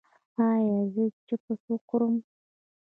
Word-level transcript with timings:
ایا 0.47 0.77
زه 0.93 1.03
چپس 1.27 1.59
وخورم؟ 1.71 2.15